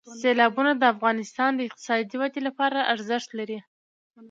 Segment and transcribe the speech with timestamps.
[0.21, 3.59] سیلابونه د افغانستان د اقتصادي ودې لپاره ارزښت لري.